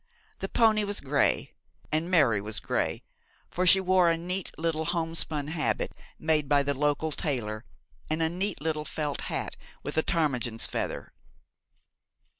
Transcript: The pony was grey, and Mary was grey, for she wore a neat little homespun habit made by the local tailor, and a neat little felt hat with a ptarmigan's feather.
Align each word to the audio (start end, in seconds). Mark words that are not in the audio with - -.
The 0.39 0.49
pony 0.49 0.83
was 0.83 0.99
grey, 0.99 1.51
and 1.91 2.09
Mary 2.09 2.41
was 2.41 2.59
grey, 2.59 3.03
for 3.51 3.67
she 3.67 3.79
wore 3.79 4.09
a 4.09 4.17
neat 4.17 4.49
little 4.57 4.85
homespun 4.85 5.49
habit 5.49 5.91
made 6.17 6.49
by 6.49 6.63
the 6.63 6.73
local 6.73 7.11
tailor, 7.11 7.65
and 8.09 8.19
a 8.23 8.27
neat 8.27 8.61
little 8.61 8.83
felt 8.83 9.21
hat 9.21 9.55
with 9.83 9.99
a 9.99 10.01
ptarmigan's 10.01 10.65
feather. 10.65 11.13